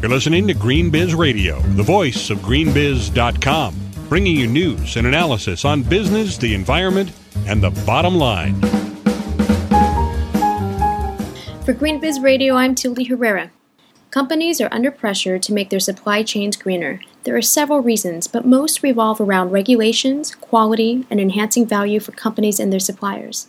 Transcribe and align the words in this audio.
You're 0.00 0.10
listening 0.10 0.46
to 0.48 0.54
Green 0.54 0.90
Biz 0.90 1.14
Radio, 1.14 1.60
the 1.60 1.82
voice 1.82 2.30
of 2.30 2.38
greenbiz.com, 2.38 3.74
bringing 4.08 4.36
you 4.36 4.46
news 4.46 4.96
and 4.96 5.06
analysis 5.06 5.64
on 5.64 5.82
business, 5.82 6.36
the 6.36 6.54
environment, 6.54 7.12
and 7.46 7.62
the 7.62 7.70
bottom 7.86 8.16
line. 8.16 8.60
For 11.64 11.72
Green 11.72 12.00
Biz 12.00 12.20
Radio, 12.20 12.54
I'm 12.54 12.74
Tilde 12.74 13.06
Herrera. 13.06 13.50
Companies 14.10 14.60
are 14.60 14.68
under 14.72 14.90
pressure 14.90 15.38
to 15.38 15.52
make 15.52 15.70
their 15.70 15.80
supply 15.80 16.22
chains 16.22 16.56
greener. 16.56 17.00
There 17.24 17.36
are 17.36 17.42
several 17.42 17.80
reasons, 17.80 18.28
but 18.28 18.46
most 18.46 18.82
revolve 18.82 19.20
around 19.20 19.50
regulations, 19.50 20.34
quality, 20.34 21.06
and 21.10 21.20
enhancing 21.20 21.66
value 21.66 21.98
for 21.98 22.12
companies 22.12 22.60
and 22.60 22.72
their 22.72 22.78
suppliers. 22.78 23.48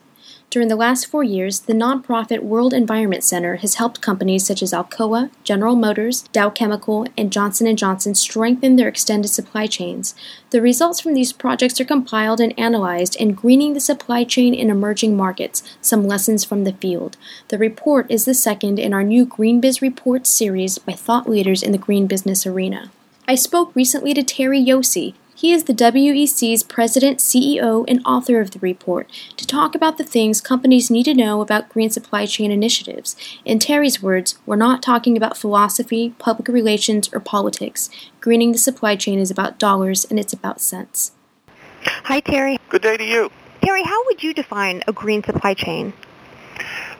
During 0.51 0.69
the 0.69 0.77
last 0.77 1.07
four 1.07 1.21
years, 1.21 1.59
the 1.61 1.73
nonprofit 1.73 2.39
World 2.39 2.73
Environment 2.73 3.23
Center 3.25 3.57
has 3.57 3.75
helped 3.75 3.99
companies 3.99 4.45
such 4.45 4.63
as 4.63 4.71
Alcoa, 4.71 5.29
General 5.43 5.75
Motors, 5.75 6.21
Dow 6.31 6.49
Chemical, 6.49 7.05
and 7.17 7.29
Johnson 7.29 7.75
& 7.75 7.77
Johnson 7.77 8.15
strengthen 8.15 8.77
their 8.77 8.87
extended 8.87 9.27
supply 9.27 9.67
chains. 9.67 10.15
The 10.51 10.61
results 10.61 11.01
from 11.01 11.13
these 11.13 11.33
projects 11.33 11.81
are 11.81 11.85
compiled 11.85 12.39
and 12.39 12.57
analyzed 12.57 13.17
in 13.17 13.33
Greening 13.33 13.73
the 13.73 13.81
Supply 13.81 14.23
Chain 14.23 14.53
in 14.53 14.69
Emerging 14.69 15.17
Markets: 15.17 15.61
Some 15.81 16.07
Lessons 16.07 16.45
from 16.45 16.63
the 16.63 16.71
Field. 16.73 17.17
The 17.49 17.57
report 17.57 18.09
is 18.09 18.23
the 18.23 18.33
second 18.33 18.79
in 18.79 18.93
our 18.93 19.03
new 19.03 19.25
Green 19.25 19.59
Biz 19.59 19.81
Report 19.81 20.25
series 20.25 20.77
by 20.77 20.93
thought 20.93 21.29
leaders 21.29 21.63
in 21.63 21.73
the 21.73 21.77
green 21.77 22.07
business 22.07 22.47
arena. 22.47 22.91
I 23.27 23.35
spoke 23.35 23.75
recently 23.75 24.13
to 24.13 24.23
Terry 24.23 24.63
Yosie, 24.63 25.15
he 25.35 25.51
is 25.51 25.65
the 25.65 25.73
WEC's 25.73 26.63
president, 26.63 27.19
CEO, 27.19 27.83
and 27.89 28.01
author 28.05 28.39
of 28.39 28.51
the 28.51 28.59
report 28.59 29.11
to 29.35 29.45
talk 29.45 29.75
about 29.75 29.97
the 29.97 30.03
things 30.05 30.39
companies 30.39 30.89
need 30.89 31.03
to 31.03 31.13
know 31.13 31.41
about 31.41 31.67
green 31.67 31.89
supply 31.89 32.25
chain 32.25 32.51
initiatives. 32.51 33.17
In 33.43 33.59
Terry's 33.59 34.01
words, 34.01 34.39
we're 34.45 34.55
not 34.55 34.81
talking 34.81 35.17
about 35.17 35.37
philosophy, 35.37 36.15
public 36.19 36.47
relations, 36.47 37.09
or 37.13 37.19
politics. 37.19 37.89
Greening 38.21 38.53
the 38.53 38.57
supply 38.57 38.95
chain 38.95 39.19
is 39.19 39.29
about 39.29 39.59
dollars 39.59 40.05
and 40.05 40.17
it's 40.17 40.31
about 40.31 40.61
cents. 40.61 41.11
Hi, 41.83 42.21
Terry. 42.21 42.57
Good 42.69 42.81
day 42.81 42.95
to 42.95 43.03
you. 43.03 43.29
Terry, 43.61 43.83
how 43.83 44.05
would 44.05 44.23
you 44.23 44.33
define 44.33 44.83
a 44.87 44.93
green 44.93 45.21
supply 45.21 45.53
chain? 45.53 45.91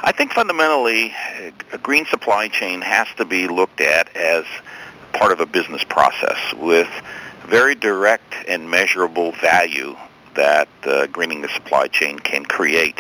I 0.02 0.12
think 0.12 0.34
fundamentally, 0.34 1.14
a 1.72 1.78
green 1.78 2.06
supply 2.06 2.50
chain 2.50 2.82
has 2.82 3.08
to 3.16 3.24
be 3.24 3.48
looked 3.48 3.80
at 3.80 4.14
as 4.16 4.44
part 5.14 5.32
of 5.32 5.40
a 5.40 5.46
business 5.46 5.84
process 5.86 6.38
with 6.56 6.90
very 7.46 7.76
direct 7.76 8.34
and 8.48 8.70
measurable 8.70 9.32
value 9.34 9.96
that 10.36 10.68
uh, 10.84 11.08
greening 11.08 11.42
the 11.42 11.50
supply 11.50 11.88
chain 11.88 12.20
can 12.20 12.46
create. 12.46 13.00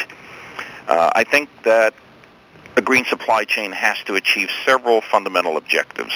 Uh, 0.87 1.11
I 1.15 1.23
think 1.23 1.49
that 1.63 1.93
a 2.77 2.81
green 2.81 3.05
supply 3.05 3.43
chain 3.45 3.71
has 3.71 3.97
to 4.05 4.15
achieve 4.15 4.49
several 4.65 5.01
fundamental 5.01 5.57
objectives. 5.57 6.13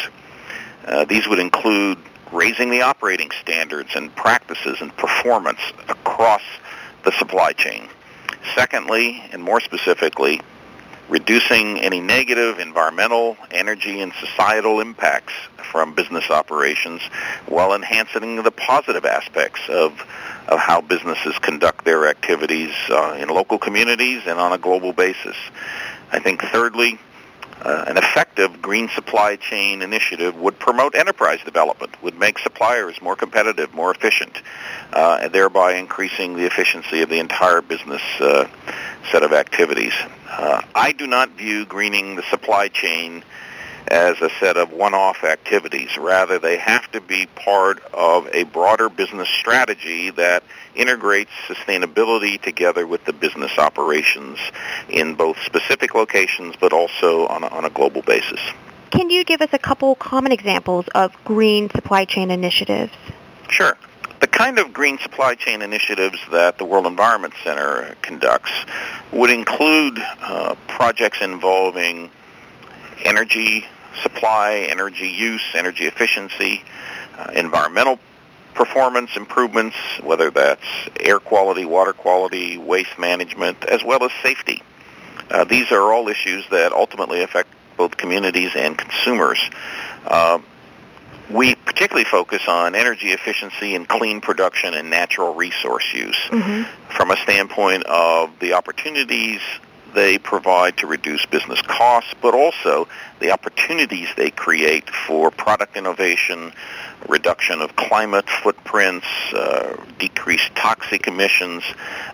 Uh, 0.86 1.06
these 1.06 1.28
would 1.28 1.40
include 1.40 1.98
raising 2.32 2.70
the 2.70 2.82
operating 2.82 3.32
standards 3.42 3.96
and 3.96 4.16
practices 4.16 4.78
and 4.82 4.96
performance 4.98 5.60
across 5.88 6.44
the 7.04 7.12
supply 7.14 7.54
chain. 7.54 7.88
Secondly, 8.56 9.24
and 9.32 9.42
more 9.42 9.60
specifically, 9.60 10.42
reducing 11.10 11.80
any 11.80 12.00
negative 12.00 12.60
environmental, 12.60 13.36
energy, 13.52 14.02
and 14.02 14.14
societal 14.14 14.80
impacts 14.80 15.34
from 15.72 15.94
business 15.94 16.30
operations 16.30 17.02
while 17.48 17.74
enhancing 17.74 18.42
the 18.44 18.52
positive 18.52 19.06
aspects 19.06 19.62
of, 19.70 19.92
of 20.48 20.60
how 20.60 20.82
businesses 20.82 21.38
conduct 21.40 21.84
their 21.86 22.08
activities 22.08 22.74
uh, 22.90 23.18
in 23.20 23.30
local 23.30 23.58
communities 23.58 24.24
and 24.26 24.40
on 24.40 24.54
a 24.54 24.58
global 24.58 24.94
basis. 24.94 25.36
I 26.12 26.20
think 26.20 26.42
thirdly, 26.42 27.00
uh, 27.62 27.86
an 27.88 27.98
effective 27.98 28.62
green 28.62 28.90
supply 28.90 29.36
chain 29.36 29.82
initiative 29.82 30.36
would 30.36 30.58
promote 30.60 30.96
enterprise 30.96 31.40
development, 31.44 32.02
would 32.02 32.18
make 32.18 32.40
suppliers 32.40 33.02
more 33.02 33.16
competitive, 33.16 33.74
more 33.74 33.92
efficient, 33.92 34.42
uh, 34.94 35.20
and 35.22 35.34
thereby 35.34 35.74
increasing 35.74 36.36
the 36.36 36.46
efficiency 36.46 37.02
of 37.02 37.10
the 37.10 37.20
entire 37.20 37.62
business 37.62 38.02
uh, 38.20 38.48
set 39.12 39.24
of 39.24 39.34
activities. 39.34 39.94
Uh, 40.30 40.62
I 40.74 40.92
do 40.94 41.08
not 41.08 41.32
view 41.32 41.66
greening 41.66 42.16
the 42.16 42.24
supply 42.24 42.70
chain 42.70 43.24
as 43.88 44.20
a 44.22 44.30
set 44.40 44.58
of 44.58 44.72
one-off 44.72 45.24
activities. 45.24 45.98
Rather, 45.98 46.38
they 46.40 46.58
have 46.58 46.92
to 46.92 47.02
be 47.02 47.26
part 47.28 47.84
of 47.94 48.28
a 48.34 48.44
broader 48.44 48.90
business 48.90 49.30
strategy 49.30 50.12
that 50.12 50.44
integrates 50.76 51.32
sustainability 51.48 52.42
together 52.42 52.86
with 52.86 53.04
the 53.06 53.14
business 53.14 53.58
operations 53.58 54.38
in 54.90 55.16
both 55.16 55.38
specific 55.44 55.96
locations 55.96 56.56
but 56.60 56.74
also 56.74 57.28
on 57.28 57.44
a, 57.44 57.48
on 57.48 57.66
a 57.66 57.70
global 57.70 58.02
basis. 58.02 58.40
Can 58.92 59.10
you 59.10 59.24
give 59.24 59.42
us 59.42 59.50
a 59.54 59.60
couple 59.60 59.96
common 59.96 60.32
examples 60.32 60.88
of 60.96 61.14
green 61.24 61.70
supply 61.70 62.06
chain 62.06 62.32
initiatives? 62.32 62.94
Sure. 63.50 63.78
The 64.20 64.28
kind 64.28 64.60
of 64.60 64.74
green 64.74 64.98
supply 64.98 65.36
chain 65.36 65.62
initiatives 65.62 66.18
that 66.32 66.58
the 66.58 66.66
World 66.66 66.86
Environment 66.86 67.34
Center 67.44 67.96
conducts 68.02 68.52
would 69.14 69.30
include 69.30 70.00
uh, 70.22 70.56
projects 70.68 71.22
involving 71.22 72.12
energy 73.04 73.66
supply, 74.02 74.68
energy 74.70 75.10
use, 75.10 75.44
energy 75.54 75.86
efficiency, 75.86 76.64
uh, 77.18 77.32
environmental 77.34 78.00
performance 78.54 79.16
improvements, 79.16 79.76
whether 80.04 80.30
that's 80.32 80.66
air 81.00 81.20
quality, 81.20 81.66
water 81.66 81.94
quality, 81.94 82.58
waste 82.58 82.98
management, 83.00 83.64
as 83.66 83.84
well 83.84 84.04
as 84.04 84.12
safety. 84.22 84.62
Uh, 85.30 85.44
these 85.44 85.72
are 85.72 85.94
all 85.94 86.08
issues 86.08 86.46
that 86.50 86.72
ultimately 86.72 87.22
affect 87.22 87.50
both 87.78 87.96
communities 87.96 88.52
and 88.56 88.78
consumers. 88.78 89.40
Uh, 90.06 90.40
we 91.30 91.56
particularly 91.56 92.06
focus 92.06 92.42
on 92.48 92.76
energy 92.76 93.10
efficiency 93.10 93.76
and 93.76 93.88
clean 93.88 94.20
production 94.20 94.74
and 94.74 94.90
natural 94.90 95.36
resource 95.36 95.86
use 95.94 96.18
mm-hmm. 96.30 96.64
from 96.92 97.12
a 97.12 97.18
standpoint 97.18 97.84
of 97.86 98.32
the 98.40 98.54
opportunities 98.54 99.42
they 99.94 100.18
provide 100.18 100.78
to 100.78 100.88
reduce 100.88 101.26
business 101.26 101.62
costs, 101.62 102.14
but 102.22 102.34
also 102.34 102.88
the 103.20 103.32
opportunities 103.32 104.08
they 104.16 104.32
create 104.32 104.90
for 104.90 105.32
product 105.32 105.78
innovation, 105.78 106.54
reduction 107.08 107.62
of 107.62 107.76
climate 107.76 108.30
footprints, 108.30 109.08
uh, 109.34 109.76
decreased 109.98 110.54
toxic 110.56 111.08
emissions. 111.08 111.64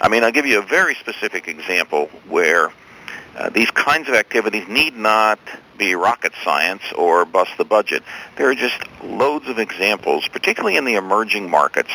I 0.01 0.09
mean, 0.09 0.23
I'll 0.23 0.31
give 0.31 0.45
you 0.45 0.59
a 0.59 0.65
very 0.65 0.95
specific 0.95 1.47
example 1.47 2.07
where 2.27 2.71
uh, 3.35 3.49
these 3.49 3.69
kinds 3.71 4.07
of 4.07 4.15
activities 4.15 4.67
need 4.67 4.95
not 4.95 5.39
be 5.77 5.93
rocket 5.93 6.31
science 6.43 6.83
or 6.95 7.25
bust 7.25 7.51
the 7.57 7.65
budget. 7.65 8.01
There 8.37 8.49
are 8.49 8.55
just 8.55 8.81
loads 9.03 9.49
of 9.49 9.59
examples, 9.59 10.27
particularly 10.29 10.77
in 10.77 10.85
the 10.85 10.95
emerging 10.95 11.49
markets, 11.49 11.91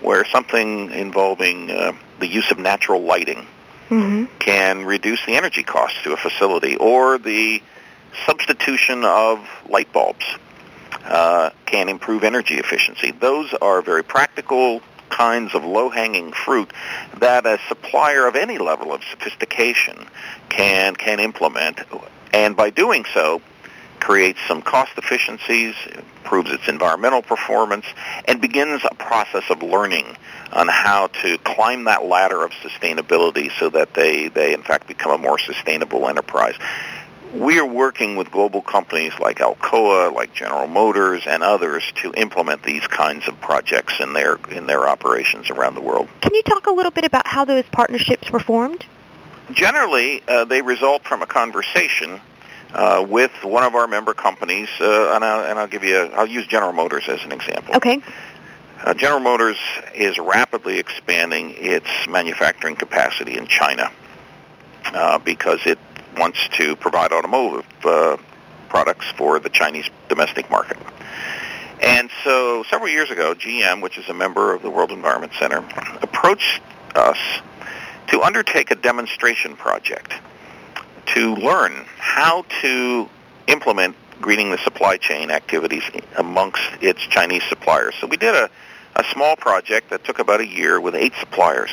where 0.00 0.24
something 0.24 0.90
involving 0.90 1.70
uh, 1.70 1.92
the 2.18 2.26
use 2.26 2.50
of 2.50 2.58
natural 2.58 3.02
lighting 3.02 3.46
mm-hmm. 3.90 4.24
can 4.38 4.84
reduce 4.86 5.24
the 5.26 5.34
energy 5.34 5.62
costs 5.62 5.98
to 6.04 6.12
a 6.12 6.16
facility, 6.16 6.76
or 6.76 7.18
the 7.18 7.62
substitution 8.26 9.04
of 9.04 9.46
light 9.68 9.92
bulbs 9.92 10.24
uh, 11.04 11.50
can 11.66 11.88
improve 11.88 12.24
energy 12.24 12.54
efficiency. 12.54 13.10
Those 13.10 13.52
are 13.60 13.82
very 13.82 14.02
practical 14.02 14.80
kinds 15.10 15.54
of 15.54 15.64
low-hanging 15.64 16.32
fruit 16.32 16.72
that 17.18 17.44
a 17.44 17.58
supplier 17.68 18.26
of 18.26 18.36
any 18.36 18.58
level 18.58 18.92
of 18.92 19.02
sophistication 19.10 20.06
can 20.48 20.94
can 20.94 21.18
implement, 21.20 21.80
and 22.32 22.56
by 22.56 22.70
doing 22.70 23.04
so, 23.12 23.42
creates 24.00 24.40
some 24.48 24.62
cost 24.62 24.92
efficiencies, 24.96 25.74
improves 25.94 26.50
its 26.50 26.68
environmental 26.68 27.22
performance, 27.22 27.86
and 28.26 28.40
begins 28.40 28.82
a 28.90 28.94
process 28.94 29.44
of 29.50 29.62
learning 29.62 30.16
on 30.52 30.68
how 30.68 31.08
to 31.08 31.38
climb 31.38 31.84
that 31.84 32.04
ladder 32.04 32.44
of 32.44 32.50
sustainability 32.52 33.50
so 33.58 33.68
that 33.70 33.94
they, 33.94 34.28
they 34.28 34.54
in 34.54 34.62
fact 34.62 34.88
become 34.88 35.12
a 35.12 35.18
more 35.18 35.38
sustainable 35.38 36.08
enterprise. 36.08 36.54
We 37.34 37.60
are 37.60 37.66
working 37.66 38.16
with 38.16 38.32
global 38.32 38.60
companies 38.60 39.12
like 39.20 39.38
Alcoa, 39.38 40.12
like 40.12 40.34
General 40.34 40.66
Motors, 40.66 41.22
and 41.28 41.44
others 41.44 41.84
to 42.02 42.12
implement 42.14 42.64
these 42.64 42.84
kinds 42.88 43.28
of 43.28 43.40
projects 43.40 44.00
in 44.00 44.14
their 44.14 44.36
in 44.50 44.66
their 44.66 44.88
operations 44.88 45.48
around 45.48 45.76
the 45.76 45.80
world. 45.80 46.08
Can 46.22 46.34
you 46.34 46.42
talk 46.42 46.66
a 46.66 46.72
little 46.72 46.90
bit 46.90 47.04
about 47.04 47.28
how 47.28 47.44
those 47.44 47.64
partnerships 47.70 48.32
were 48.32 48.40
formed? 48.40 48.84
Generally, 49.52 50.22
uh, 50.26 50.44
they 50.44 50.60
result 50.62 51.04
from 51.04 51.22
a 51.22 51.26
conversation 51.26 52.20
uh, 52.72 53.04
with 53.08 53.32
one 53.42 53.64
of 53.64 53.74
our 53.74 53.86
member 53.86 54.14
companies, 54.14 54.68
uh, 54.80 55.12
and, 55.14 55.24
I'll, 55.24 55.44
and 55.44 55.58
I'll 55.58 55.66
give 55.66 55.84
you, 55.84 55.96
a, 55.96 56.06
I'll 56.10 56.26
use 56.26 56.46
General 56.46 56.72
Motors 56.72 57.08
as 57.08 57.22
an 57.24 57.32
example. 57.32 57.74
Okay. 57.76 58.00
Uh, 58.82 58.94
General 58.94 59.20
Motors 59.20 59.58
is 59.94 60.18
rapidly 60.18 60.78
expanding 60.78 61.54
its 61.56 61.88
manufacturing 62.08 62.76
capacity 62.76 63.36
in 63.36 63.46
China 63.46 63.90
uh, 64.86 65.18
because 65.18 65.60
it 65.66 65.78
wants 66.16 66.48
to 66.56 66.76
provide 66.76 67.12
automotive 67.12 67.66
uh, 67.84 68.16
products 68.68 69.06
for 69.16 69.38
the 69.38 69.50
Chinese 69.50 69.90
domestic 70.08 70.48
market. 70.50 70.78
And 71.80 72.10
so 72.24 72.62
several 72.70 72.90
years 72.90 73.10
ago, 73.10 73.34
GM, 73.34 73.82
which 73.82 73.98
is 73.98 74.08
a 74.08 74.14
member 74.14 74.54
of 74.54 74.62
the 74.62 74.70
World 74.70 74.92
Environment 74.92 75.32
Center, 75.38 75.58
approached 76.02 76.62
us 76.94 77.18
to 78.08 78.22
undertake 78.22 78.70
a 78.70 78.74
demonstration 78.74 79.56
project 79.56 80.14
to 81.14 81.34
learn 81.36 81.84
how 81.98 82.44
to 82.62 83.08
implement 83.46 83.96
greening 84.20 84.50
the 84.50 84.58
supply 84.58 84.96
chain 84.96 85.30
activities 85.30 85.82
amongst 86.16 86.60
its 86.80 87.00
Chinese 87.02 87.42
suppliers. 87.48 87.94
So 88.00 88.06
we 88.06 88.16
did 88.16 88.34
a, 88.34 88.50
a 88.96 89.04
small 89.12 89.36
project 89.36 89.90
that 89.90 90.04
took 90.04 90.18
about 90.18 90.40
a 90.40 90.46
year 90.46 90.80
with 90.80 90.94
eight 90.94 91.14
suppliers 91.18 91.70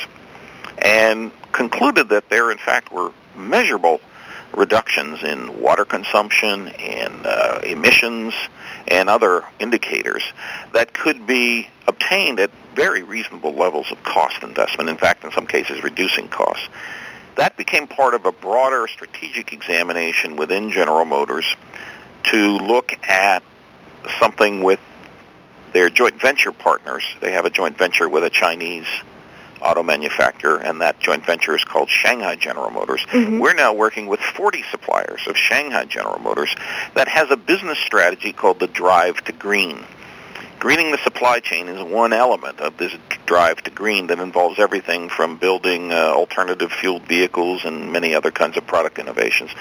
and 0.78 1.32
concluded 1.52 2.10
that 2.10 2.30
there, 2.30 2.52
in 2.52 2.58
fact, 2.58 2.92
were 2.92 3.12
measurable 3.36 4.00
reductions 4.56 5.24
in 5.24 5.60
water 5.62 5.86
consumption 5.86 6.70
and 6.70 7.26
uh, 7.26 7.60
emissions 7.64 8.34
and 8.88 9.10
other 9.10 9.44
indicators 9.60 10.24
that 10.74 10.94
could 10.94 11.28
be 11.28 11.68
obtained 11.88 12.40
at 12.40 12.50
very 12.74 13.04
reasonable 13.04 13.54
levels 13.54 13.92
of 13.92 14.02
cost 14.04 14.42
investment. 14.44 14.90
In 14.90 14.98
fact, 14.98 15.24
in 15.24 15.32
some 15.32 15.48
cases, 15.48 15.84
reducing 15.84 16.28
costs. 16.30 16.68
That 17.38 17.56
became 17.56 17.88
part 17.88 18.14
of 18.16 18.26
a 18.26 18.32
broader 18.32 18.88
strategic 18.88 19.54
examination 19.54 20.36
within 20.36 20.72
General 20.72 21.06
Motors 21.06 21.56
to 22.32 22.58
look 22.58 22.94
at 23.08 23.44
something 24.20 24.64
with 24.64 24.80
their 25.72 25.90
joint 25.90 26.20
venture 26.20 26.52
partners. 26.52 27.04
They 27.22 27.34
have 27.34 27.46
a 27.46 27.50
joint 27.50 27.78
venture 27.78 28.10
with 28.10 28.24
a 28.24 28.30
Chinese 28.30 28.88
auto 29.62 29.84
manufacturer, 29.84 30.58
and 30.58 30.82
that 30.82 31.00
joint 31.00 31.26
venture 31.26 31.56
is 31.56 31.64
called 31.64 31.90
Shanghai 31.90 32.36
General 32.36 32.72
Motors. 32.72 33.06
Mm-hmm. 33.08 33.40
We're 33.40 33.54
now 33.54 33.74
working 33.74 34.08
with 34.08 34.20
40 34.20 34.64
suppliers 34.72 35.22
of 35.28 35.38
Shanghai 35.38 35.86
General 35.86 36.20
Motors 36.20 36.56
that 36.96 37.08
has 37.08 37.30
a 37.32 37.38
business 37.38 37.78
strategy 37.80 38.34
called 38.34 38.60
the 38.60 38.68
Drive 38.68 39.24
to 39.26 39.32
Green. 39.32 39.84
Greening 40.60 40.92
the 40.92 40.98
supply 40.98 41.40
chain 41.40 41.68
is 41.68 41.84
one 41.84 42.14
element 42.14 42.60
of 42.60 42.78
this 42.78 42.96
drive 43.28 43.62
to 43.64 43.70
green 43.70 44.08
that 44.08 44.20
involves 44.20 44.58
everything 44.58 45.08
from 45.08 45.38
building 45.38 45.92
uh, 45.92 45.96
alternative 45.96 46.72
fueled 46.72 47.04
vehicles 47.04 47.64
and 47.64 47.92
many 47.92 48.16
other 48.16 48.32
kinds 48.32 48.58
of 48.58 48.66
product 48.66 48.98
innovations. 48.98 49.52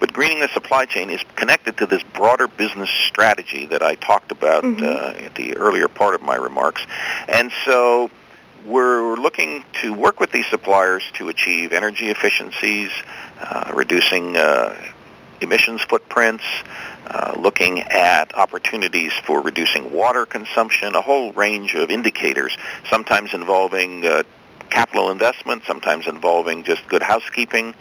But 0.00 0.14
greening 0.14 0.40
the 0.40 0.48
supply 0.48 0.86
chain 0.86 1.10
is 1.10 1.22
connected 1.34 1.76
to 1.78 1.86
this 1.86 2.02
broader 2.02 2.48
business 2.48 2.88
strategy 2.88 3.66
that 3.66 3.82
I 3.82 3.96
talked 3.96 4.32
about 4.32 4.64
mm-hmm. 4.64 4.82
uh, 4.82 5.26
at 5.26 5.34
the 5.34 5.56
earlier 5.56 5.88
part 5.88 6.14
of 6.14 6.22
my 6.22 6.36
remarks. 6.36 6.86
And 7.28 7.52
so 7.66 8.10
we're 8.64 9.16
looking 9.16 9.62
to 9.82 9.92
work 9.92 10.20
with 10.20 10.32
these 10.32 10.46
suppliers 10.46 11.02
to 11.14 11.28
achieve 11.28 11.72
energy 11.72 12.08
efficiencies, 12.08 12.90
uh, 13.40 13.72
reducing 13.74 14.36
uh, 14.36 14.74
emissions 15.40 15.82
footprints, 15.82 16.44
uh, 17.06 17.34
looking 17.38 17.80
at 17.80 18.34
opportunities 18.34 19.12
for 19.24 19.40
reducing 19.40 19.92
water 19.92 20.26
consumption, 20.26 20.94
a 20.94 21.00
whole 21.00 21.32
range 21.32 21.74
of 21.74 21.90
indicators, 21.90 22.56
sometimes 22.88 23.34
involving 23.34 24.04
uh, 24.04 24.22
capital 24.70 25.10
investment, 25.10 25.62
sometimes 25.66 26.06
involving 26.06 26.64
just 26.64 26.86
good 26.88 27.02
housekeeping. 27.02 27.74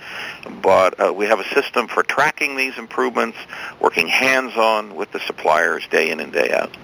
But 0.61 0.99
uh, 0.99 1.13
we 1.13 1.25
have 1.25 1.39
a 1.39 1.47
system 1.53 1.87
for 1.87 2.03
tracking 2.03 2.55
these 2.55 2.77
improvements, 2.77 3.37
working 3.79 4.07
hands-on 4.07 4.95
with 4.95 5.11
the 5.11 5.19
suppliers 5.21 5.87
day 5.87 6.11
in 6.11 6.19
and 6.19 6.31
day 6.31 6.51
out. 6.51 6.75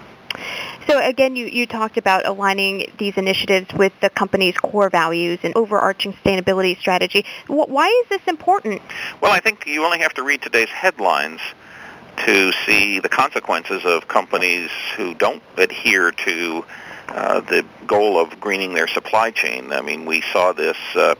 So 0.87 0.99
again, 0.99 1.35
you, 1.35 1.45
you 1.45 1.67
talked 1.67 1.97
about 1.97 2.25
aligning 2.25 2.91
these 2.97 3.17
initiatives 3.17 3.73
with 3.73 3.93
the 4.01 4.09
company's 4.09 4.57
core 4.57 4.89
values 4.89 5.39
and 5.43 5.55
overarching 5.55 6.13
sustainability 6.13 6.77
strategy. 6.79 7.25
Why 7.47 7.87
is 8.03 8.09
this 8.09 8.27
important? 8.27 8.81
Well, 9.21 9.31
I 9.31 9.39
think 9.39 9.67
you 9.67 9.83
only 9.85 9.99
have 9.99 10.13
to 10.15 10.23
read 10.23 10.41
today's 10.41 10.69
headlines 10.69 11.39
to 12.25 12.51
see 12.65 12.99
the 12.99 13.09
consequences 13.09 13.83
of 13.85 14.07
companies 14.07 14.69
who 14.95 15.13
don't 15.13 15.41
adhere 15.57 16.11
to 16.11 16.65
uh, 17.07 17.39
the 17.41 17.65
goal 17.87 18.19
of 18.19 18.39
greening 18.39 18.73
their 18.73 18.87
supply 18.87 19.31
chain. 19.31 19.71
I 19.73 19.81
mean, 19.81 20.05
we 20.05 20.21
saw 20.33 20.53
this 20.53 20.77
uh, 20.95 21.15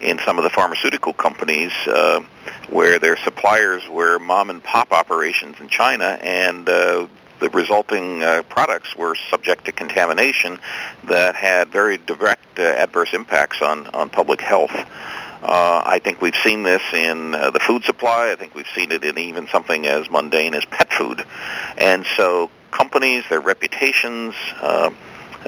in 0.00 0.18
some 0.24 0.38
of 0.38 0.44
the 0.44 0.50
pharmaceutical 0.50 1.12
companies 1.12 1.72
uh, 1.86 2.20
where 2.68 2.98
their 2.98 3.16
suppliers 3.18 3.82
were 3.88 4.18
mom 4.18 4.50
and 4.50 4.62
pop 4.62 4.92
operations 4.92 5.56
in 5.60 5.68
China, 5.68 6.18
and 6.22 6.68
uh, 6.68 7.06
the 7.40 7.50
resulting 7.50 8.22
uh, 8.22 8.42
products 8.48 8.94
were 8.94 9.14
subject 9.30 9.64
to 9.64 9.72
contamination 9.72 10.58
that 11.04 11.34
had 11.34 11.68
very 11.68 11.98
direct 11.98 12.58
uh, 12.58 12.62
adverse 12.62 13.12
impacts 13.12 13.62
on, 13.62 13.86
on 13.88 14.10
public 14.10 14.40
health. 14.40 14.74
Uh, 15.42 15.82
I 15.84 16.00
think 16.04 16.20
we've 16.20 16.36
seen 16.44 16.62
this 16.62 16.82
in 16.92 17.34
uh, 17.34 17.50
the 17.50 17.60
food 17.60 17.82
supply. 17.84 18.30
I 18.30 18.36
think 18.36 18.54
we've 18.54 18.68
seen 18.74 18.92
it 18.92 19.02
in 19.02 19.16
even 19.16 19.48
something 19.48 19.86
as 19.86 20.10
mundane 20.10 20.54
as 20.54 20.64
pet 20.66 20.92
food. 20.92 21.24
And 21.78 22.04
so 22.16 22.50
companies, 22.70 23.24
their 23.30 23.40
reputations, 23.40 24.34
uh, 24.60 24.90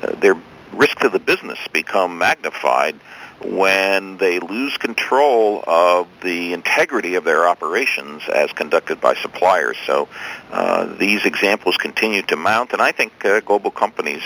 uh, 0.02 0.12
their 0.14 0.36
risk 0.72 0.98
to 1.00 1.10
the 1.10 1.18
business 1.18 1.58
become 1.72 2.16
magnified 2.16 2.98
when 3.44 4.16
they 4.18 4.38
lose 4.40 4.76
control 4.76 5.62
of 5.66 6.08
the 6.22 6.52
integrity 6.52 7.14
of 7.14 7.24
their 7.24 7.46
operations 7.48 8.22
as 8.32 8.52
conducted 8.52 9.00
by 9.00 9.14
suppliers. 9.14 9.76
So 9.86 10.08
uh, 10.50 10.84
these 10.96 11.24
examples 11.24 11.76
continue 11.76 12.22
to 12.22 12.36
mount, 12.36 12.72
and 12.72 12.82
I 12.82 12.92
think 12.92 13.24
uh, 13.24 13.40
global 13.40 13.70
companies 13.70 14.22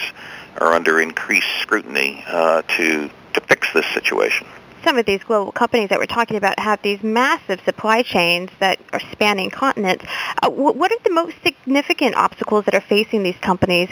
are 0.59 0.73
under 0.73 1.01
increased 1.01 1.49
scrutiny 1.61 2.25
uh, 2.27 2.63
to 2.63 3.11
to 3.35 3.41
fix 3.43 3.69
this 3.75 3.87
situation. 3.93 4.47
Some 4.83 4.99
of 4.99 5.05
these 5.05 5.23
global 5.25 5.53
companies 5.53 5.91
that 5.91 5.99
we're 5.99 6.07
talking 6.07 6.37
about 6.37 6.59
have 6.59 6.81
these 6.81 7.03
massive 7.03 7.61
supply 7.65 8.03
chains 8.03 8.51
that 8.61 8.79
are 8.93 9.01
spanning 9.13 9.51
continents. 9.51 10.05
Uh, 10.43 10.49
what 10.49 10.93
are 10.93 10.99
the 11.05 11.13
most 11.13 11.35
significant 11.43 12.15
obstacles 12.15 12.65
that 12.67 12.75
are 12.75 12.81
facing 12.81 13.23
these 13.23 13.37
companies? 13.39 13.91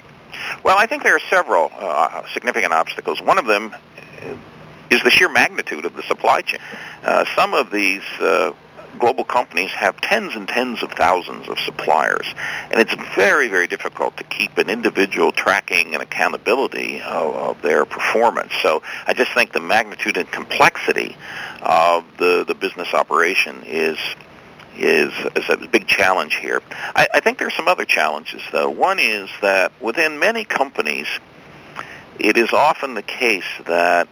Well, 0.63 0.79
I 0.79 0.87
think 0.87 1.03
there 1.03 1.17
are 1.17 1.27
several 1.31 1.71
uh, 1.75 2.27
significant 2.33 2.73
obstacles. 2.73 3.21
One 3.21 3.39
of 3.39 3.47
them 3.47 3.75
is 4.95 5.03
the 5.03 5.11
sheer 5.11 5.29
magnitude 5.29 5.85
of 5.85 5.95
the 5.95 6.03
supply 6.03 6.41
chain. 6.41 6.61
Uh, 7.03 7.25
some 7.35 7.53
of 7.53 7.71
these 7.71 8.03
uh, 8.21 8.53
global 8.99 9.25
companies 9.25 9.71
have 9.73 10.01
tens 10.01 10.35
and 10.37 10.47
tens 10.49 10.83
of 10.83 10.91
thousands 10.93 11.49
of 11.49 11.59
suppliers, 11.59 12.27
and 12.71 12.81
it's 12.81 12.95
very, 13.15 13.49
very 13.49 13.67
difficult 13.67 14.17
to 14.17 14.25
keep 14.25 14.57
an 14.57 14.71
individual 14.71 15.33
tracking 15.33 15.95
and 15.95 16.03
accountability 16.03 17.01
of, 17.03 17.35
of 17.35 17.63
their 17.63 17.85
performance. 17.85 18.53
So 18.63 18.83
I 19.07 19.13
just 19.15 19.33
think 19.33 19.53
the 19.53 19.61
magnitude 19.61 20.17
and 20.17 20.31
complexity 20.31 21.17
of 21.61 22.05
the, 22.19 22.45
the 22.47 22.55
business 22.55 22.95
operation 22.95 23.63
is 23.67 23.99
is, 24.77 25.13
is 25.37 25.49
a 25.49 25.57
big 25.69 25.87
challenge 25.87 26.35
here. 26.35 26.61
I, 26.97 27.07
I 27.15 27.21
think 27.21 27.39
there 27.39 27.47
are 27.47 27.53
some 27.53 27.69
other 27.69 27.85
challenges, 27.85 28.43
though. 28.51 28.69
One 28.69 28.99
is 28.99 29.31
that 29.41 29.71
within 29.81 30.19
many 30.19 30.45
companies, 30.45 31.07
it 32.19 32.37
is 32.37 32.53
often 32.53 32.95
the 32.95 33.03
case 33.03 33.45
that 33.67 34.09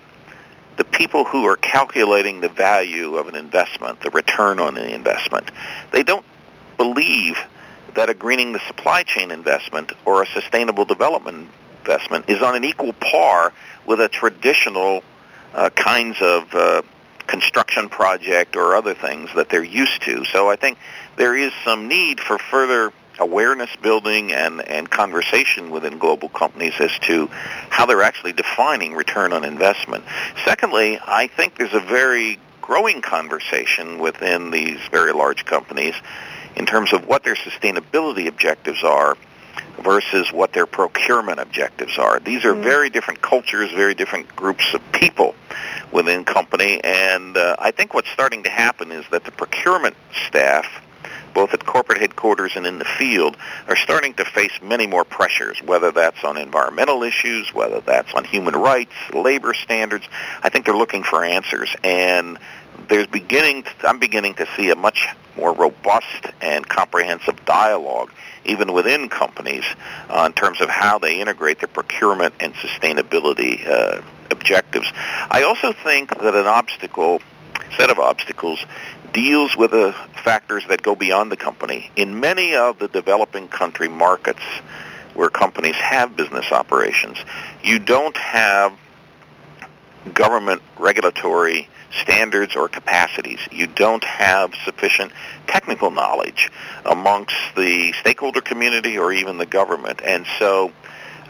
the 0.77 0.85
people 0.85 1.25
who 1.25 1.47
are 1.47 1.57
calculating 1.57 2.41
the 2.41 2.49
value 2.49 3.17
of 3.17 3.29
an 3.29 3.35
investment, 3.35 4.01
the 4.01 4.11
return 4.11 4.59
on 4.59 4.75
the 4.75 4.95
investment, 4.95 5.51
they 5.91 6.03
don't 6.03 6.25
believe 6.77 7.39
that 7.95 8.09
a 8.09 8.15
greening 8.15 8.53
the 8.53 8.61
supply 8.67 9.03
chain 9.03 9.31
investment 9.31 9.93
or 10.05 10.23
a 10.23 10.27
sustainable 10.27 10.85
development 10.85 11.49
investment 11.81 12.29
is 12.29 12.41
on 12.43 12.55
an 12.55 12.65
equal 12.65 12.93
par 12.94 13.53
with 13.87 14.01
a 14.01 14.08
traditional 14.08 15.03
uh, 15.53 15.69
kinds 15.70 16.17
of 16.20 16.55
uh, 16.55 16.82
construction 17.27 17.89
project 17.89 18.56
or 18.56 18.75
other 18.75 18.94
things 18.94 19.31
that 19.35 19.49
they're 19.49 19.65
used 19.65 20.03
to. 20.03 20.25
So 20.25 20.49
I 20.49 20.56
think 20.56 20.79
there 21.17 21.37
is 21.37 21.53
some 21.65 21.89
need 21.89 22.20
for 22.20 22.39
further 22.39 22.93
awareness 23.19 23.71
building 23.83 24.33
and, 24.33 24.61
and 24.63 24.91
conversation 24.91 25.71
within 25.71 25.99
global 25.99 26.29
companies 26.29 26.75
as 26.81 26.91
to 27.01 27.29
how 27.71 27.87
they're 27.87 28.03
actually 28.03 28.33
defining 28.33 28.95
return 28.95 29.33
on 29.33 29.45
investment. 29.45 30.05
Secondly, 30.45 30.99
I 31.05 31.27
think 31.27 31.57
there's 31.57 31.75
a 31.75 31.81
very 31.81 32.39
growing 32.61 33.03
conversation 33.03 33.99
within 33.99 34.51
these 34.51 34.79
very 34.91 35.13
large 35.13 35.45
companies 35.45 35.95
in 36.57 36.67
terms 36.67 36.93
of 36.93 37.07
what 37.07 37.25
their 37.25 37.35
sustainability 37.35 38.29
objectives 38.29 38.83
are 38.85 39.17
versus 39.83 40.33
what 40.33 40.53
their 40.53 40.67
procurement 40.67 41.41
objectives 41.41 41.99
are. 41.99 42.21
These 42.21 42.45
are 42.45 42.55
mm. 42.55 42.63
very 42.63 42.91
different 42.91 43.21
cultures, 43.21 43.71
very 43.73 43.95
different 43.95 44.35
groups 44.37 44.73
of 44.75 44.81
people 44.93 45.35
within 45.93 46.25
company, 46.25 46.81
and 46.83 47.37
uh, 47.37 47.57
I 47.59 47.71
think 47.71 47.93
what's 47.93 48.09
starting 48.11 48.45
to 48.45 48.51
happen 48.51 48.93
is 48.93 49.05
that 49.11 49.25
the 49.25 49.33
procurement 49.33 49.97
staff 50.29 50.67
both 51.34 51.55
at 51.55 51.65
corporate 51.65 51.98
headquarters 51.98 52.53
and 52.56 52.67
in 52.67 52.79
the 52.79 52.84
field, 52.84 53.36
are 53.69 53.77
starting 53.77 54.15
to 54.15 54.24
face 54.24 54.53
many 54.62 54.86
more 54.86 55.05
pressures, 55.05 55.60
whether 55.62 55.91
that's 55.91 56.22
on 56.24 56.36
environmental 56.36 57.03
issues, 57.03 57.53
whether 57.55 57.81
that's 57.81 58.12
on 58.15 58.24
human 58.24 58.55
rights, 58.55 58.93
labor 59.12 59.55
standards. 59.55 60.06
I 60.43 60.48
think 60.48 60.65
they're 60.65 60.77
looking 60.77 61.03
for 61.03 61.24
answers, 61.24 61.74
and 61.82 62.39
there's 62.89 63.06
beginning. 63.06 63.65
To, 63.65 63.70
I'm 63.84 63.98
beginning 63.98 64.34
to 64.34 64.46
see 64.56 64.70
a 64.70 64.77
much 64.77 65.08
more 65.36 65.55
robust 65.55 66.27
and 66.41 66.69
comprehensive 66.69 67.44
dialogue, 67.44 68.12
even 68.44 68.72
within 68.72 69.08
companies, 69.08 69.65
uh, 70.08 70.24
in 70.27 70.32
terms 70.32 70.60
of 70.60 70.69
how 70.69 70.98
they 70.98 71.20
integrate 71.20 71.60
their 71.60 71.69
procurement 71.69 72.34
and 72.41 72.55
sustainability 72.55 73.67
uh, 73.67 74.03
objectives. 74.31 74.91
I 75.31 75.43
also 75.44 75.72
think 75.72 76.10
that 76.19 76.34
an 76.34 76.46
obstacle 76.46 77.20
set 77.77 77.91
of 77.91 77.98
obstacles 77.98 78.65
deals 79.13 79.57
with 79.57 79.71
the 79.73 79.95
factors 80.25 80.65
that 80.69 80.83
go 80.83 80.95
beyond 80.95 81.31
the 81.31 81.37
company. 81.37 81.91
In 81.97 82.21
many 82.21 82.55
of 82.55 82.79
the 82.79 82.89
developing 82.89 83.49
country 83.49 83.89
markets 83.89 84.43
where 85.15 85.29
companies 85.29 85.77
have 85.77 86.17
business 86.17 86.51
operations, 86.53 87.19
you 87.63 87.79
don't 87.79 88.17
have 88.17 88.73
government 90.15 90.63
regulatory 90.79 91.69
standards 92.01 92.57
or 92.57 92.69
capacities. 92.69 93.39
You 93.51 93.67
don't 93.67 94.03
have 94.05 94.55
sufficient 94.65 95.13
technical 95.47 95.91
knowledge 95.91 96.51
amongst 96.85 97.37
the 97.55 97.93
stakeholder 97.93 98.41
community 98.41 98.99
or 98.99 99.13
even 99.13 99.39
the 99.39 99.47
government. 99.47 100.01
And 100.03 100.27
so 100.39 100.73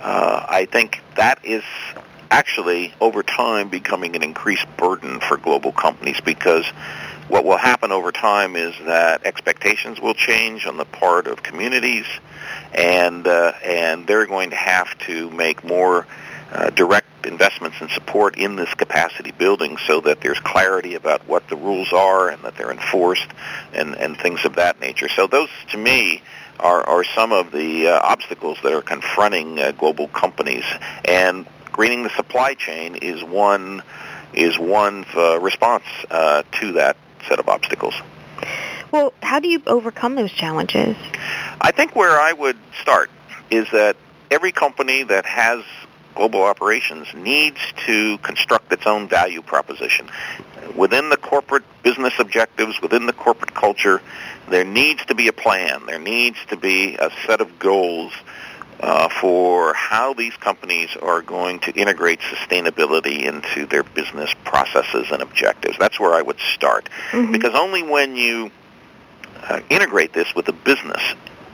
uh, 0.01 0.47
I 0.49 0.67
think 0.67 1.01
that 1.17 1.45
is 1.45 1.65
actually 2.31 2.95
over 3.01 3.23
time 3.23 3.69
becoming 3.69 4.17
an 4.17 4.23
increased 4.23 4.67
burden 4.77 5.21
for 5.21 5.37
global 5.37 5.73
companies 5.73 6.21
because 6.21 6.65
what 7.29 7.45
will 7.45 7.57
happen 7.57 7.93
over 7.93 8.12
time 8.12 8.57
is 8.57 8.75
that 8.85 9.25
expectations 9.25 10.00
will 10.00 10.14
change 10.14 10.67
on 10.67 10.76
the 10.76 10.85
part 10.85 11.26
of 11.26 11.43
communities 11.43 12.07
and 12.73 13.26
uh, 13.26 13.52
and 13.64 14.07
they're 14.07 14.26
going 14.26 14.50
to 14.50 14.57
have 14.57 14.97
to 14.99 15.31
make 15.31 15.64
more 15.64 16.07
uh, 16.52 16.71
direct 16.71 17.07
investments 17.25 17.79
and 17.81 17.91
support 17.91 18.37
in 18.37 18.57
this 18.57 18.73
capacity 18.75 19.33
building 19.33 19.76
so 19.87 20.00
that 20.00 20.21
there's 20.21 20.38
clarity 20.41 20.95
about 20.95 21.26
what 21.26 21.49
the 21.49 21.57
rules 21.57 21.93
are 21.93 22.29
and 22.29 22.43
that 22.43 22.57
they're 22.57 22.71
enforced 22.71 23.29
and, 23.73 23.95
and 23.97 24.19
things 24.19 24.45
of 24.45 24.57
that 24.57 24.81
nature. 24.81 25.09
So 25.09 25.26
those, 25.26 25.49
to 25.71 25.79
me, 25.79 26.23
are, 26.61 26.83
are 26.87 27.05
some 27.05 27.33
of 27.33 27.52
the 27.52 27.88
uh, 27.88 28.00
obstacles 28.02 28.59
that 28.62 28.73
are 28.73 28.83
confronting 28.83 29.59
uh, 29.59 29.73
global 29.73 30.09
companies. 30.09 30.64
And 31.05 31.47
greening 31.73 32.02
the 32.02 32.11
supply 32.11 32.55
chain 32.55 32.97
is 32.97 33.25
one 33.25 33.83
is 34.35 34.59
one 34.59 35.05
uh, 35.14 35.38
response 35.41 35.85
uh, 36.11 36.43
to 36.52 36.73
that 36.73 36.97
set 37.29 37.38
of 37.38 37.49
obstacles. 37.49 37.95
Well, 38.91 39.12
how 39.23 39.41
do 39.41 39.49
you 39.49 39.62
overcome 39.67 40.17
those 40.17 40.33
challenges? 40.33 40.97
I 41.61 41.71
think 41.71 41.97
where 41.97 42.21
I 42.21 42.33
would 42.33 42.59
start 42.81 43.11
is 43.50 43.67
that 43.73 43.97
every 44.31 44.52
company 44.52 45.02
that 45.05 45.25
has 45.25 45.62
global 46.14 46.43
operations 46.43 47.09
needs 47.14 47.59
to 47.87 48.19
construct 48.19 48.73
its 48.73 48.87
own 48.87 49.09
value 49.09 49.43
proposition. 49.43 50.09
Within 50.76 51.09
the 51.09 51.17
corporate 51.17 51.64
business 51.83 52.14
objectives, 52.19 52.81
within 52.81 53.07
the 53.07 53.12
corporate 53.12 53.55
culture, 53.55 54.02
there 54.49 54.64
needs 54.64 55.05
to 55.07 55.14
be 55.14 55.29
a 55.29 55.33
plan. 55.33 55.87
There 55.87 55.99
needs 55.99 56.38
to 56.49 56.57
be 56.57 56.97
a 56.97 57.11
set 57.26 57.41
of 57.41 57.59
goals 57.59 58.12
uh, 58.81 59.09
for 59.21 59.75
how 59.75 60.12
these 60.12 60.35
companies 60.37 60.97
are 61.00 61.23
going 61.23 61.61
to 61.61 61.73
integrate 61.73 62.21
sustainability 62.21 63.23
into 63.25 63.67
their 63.67 63.83
business 63.83 64.35
processes 64.45 65.09
and 65.12 65.23
objectives. 65.23 65.76
That's 65.79 66.00
where 66.00 66.14
I 66.14 66.23
would 66.23 66.41
start. 66.41 66.88
Mm-hmm. 67.11 67.33
Because 67.33 67.55
only 67.55 67.83
when 67.83 68.17
you 68.17 68.50
uh, 69.45 69.61
integrate 69.69 70.12
this 70.12 70.35
with 70.35 70.47
the 70.47 70.52
business 70.52 71.02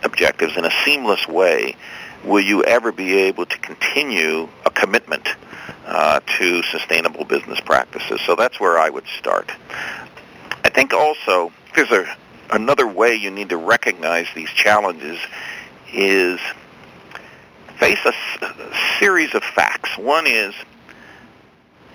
objectives 0.03 0.57
in 0.57 0.65
a 0.65 0.71
seamless 0.85 1.27
way 1.27 1.77
will 2.25 2.41
you 2.41 2.65
ever 2.65 2.93
be 2.93 3.15
able 3.15 3.47
to 3.47 3.59
continue 3.59 4.49
a 4.65 4.71
commitment 4.71 5.29
uh, 5.87 6.21
to 6.39 6.63
sustainable 6.65 7.25
business 7.25 7.61
practices? 7.61 8.21
So 8.27 8.35
that's 8.35 8.59
where 8.59 8.79
I 8.79 8.91
would 8.91 9.07
start. 9.07 9.53
I 10.65 10.71
think 10.71 10.93
also 10.93 11.53
there's 11.75 11.91
a, 11.91 12.17
another 12.51 12.87
way 12.87 13.15
you 13.15 13.31
need 13.31 13.51
to 13.51 13.57
recognize 13.57 14.27
these 14.35 14.51
challenges 14.51 15.19
is 15.93 16.41
face 17.79 17.99
a, 18.05 18.13
a 18.45 18.75
series 18.99 19.35
of 19.35 19.43
facts. 19.43 19.97
One 19.97 20.27
is 20.27 20.55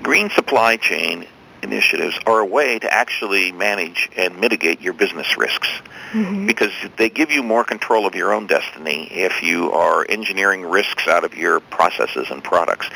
green 0.02 0.30
supply 0.30 0.78
chain 0.78 1.28
initiatives 1.64 2.20
are 2.26 2.40
a 2.40 2.46
way 2.46 2.78
to 2.78 2.94
actually 2.94 3.52
manage 3.52 4.10
and 4.18 4.40
mitigate 4.40 4.82
your 4.82 4.94
business 4.94 5.38
risks 5.38 5.70
mm-hmm. 6.12 6.46
because 6.46 6.72
they 6.98 7.10
give 7.10 7.32
you 7.32 7.42
more 7.42 7.64
control 7.64 8.06
of 8.06 8.14
your 8.14 8.34
own 8.34 8.46
destiny 8.48 9.08
if 9.12 9.42
you 9.42 9.72
are 9.72 10.06
engineering 10.10 10.64
risks 10.64 11.08
out 11.08 11.24
of 11.24 11.36
your 11.36 11.60
processes 11.60 12.28
and 12.30 12.44
products. 12.44 12.90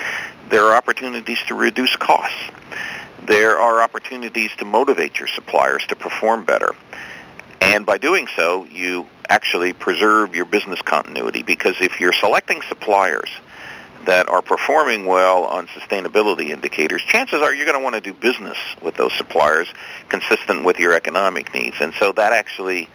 There 0.50 0.66
are 0.66 0.76
opportunities 0.76 1.40
to 1.48 1.56
reduce 1.56 1.96
costs. 1.96 2.38
There 3.24 3.58
are 3.58 3.82
opportunities 3.82 4.52
to 4.58 4.66
motivate 4.66 5.20
your 5.20 5.28
suppliers 5.28 5.86
to 5.88 5.96
perform 5.96 6.46
better. 6.46 6.76
And 7.60 7.86
by 7.86 7.98
doing 7.98 8.28
so, 8.36 8.66
you 8.66 9.08
actually 9.30 9.74
preserve 9.74 10.36
your 10.36 10.46
business 10.46 10.82
continuity 10.82 11.44
because 11.44 11.76
if 11.82 12.00
you're 12.00 12.14
selecting 12.14 12.62
suppliers 12.64 13.30
that 14.06 14.30
are 14.30 14.42
performing 14.42 15.06
well 15.06 15.44
on 15.44 15.68
sustainability 15.68 16.50
indicators, 16.50 17.02
chances 17.04 17.42
are 17.42 17.54
you're 17.54 17.66
going 17.66 17.78
to 17.78 17.84
want 17.84 17.96
to 17.96 18.02
do 18.02 18.14
business 18.14 18.58
with 18.82 18.96
those 18.96 19.14
suppliers 19.14 19.68
consistent 20.10 20.64
with 20.64 20.80
your 20.80 20.94
economic 20.94 21.54
needs. 21.54 21.76
And 21.82 21.94
so 22.00 22.14
that 22.14 22.32
actually 22.32 22.90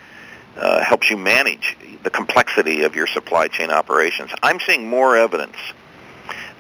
uh, 0.57 0.83
helps 0.83 1.11
you 1.11 1.17
manage 1.17 1.77
the 2.03 2.11
complexity 2.11 2.83
of 2.83 2.97
your 2.97 3.07
supply 3.07 3.49
chain 3.49 3.71
operations. 3.71 4.31
I'm 4.43 4.61
seeing 4.61 4.89
more 4.89 5.17
evidence 5.17 5.57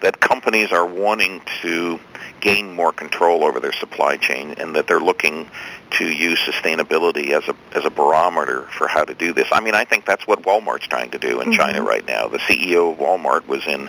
that 0.02 0.20
companies 0.20 0.72
are 0.72 0.86
wanting 0.86 1.40
to 1.62 1.98
gain 2.40 2.74
more 2.74 2.92
control 2.92 3.44
over 3.44 3.60
their 3.60 3.72
supply 3.72 4.16
chain 4.16 4.54
and 4.58 4.74
that 4.74 4.86
they're 4.86 5.00
looking 5.00 5.48
to 5.90 6.06
use 6.06 6.38
sustainability 6.40 7.30
as 7.30 7.48
a 7.48 7.54
as 7.76 7.84
a 7.84 7.90
barometer 7.90 8.62
for 8.76 8.88
how 8.88 9.04
to 9.04 9.14
do 9.14 9.32
this. 9.32 9.48
I 9.52 9.60
mean, 9.60 9.74
I 9.74 9.84
think 9.84 10.04
that's 10.04 10.26
what 10.26 10.42
Walmart's 10.42 10.86
trying 10.86 11.10
to 11.10 11.18
do 11.18 11.40
in 11.40 11.48
mm-hmm. 11.48 11.60
China 11.60 11.82
right 11.82 12.06
now. 12.06 12.28
The 12.28 12.38
CEO 12.38 12.92
of 12.92 12.98
Walmart 12.98 13.46
was 13.46 13.66
in 13.66 13.88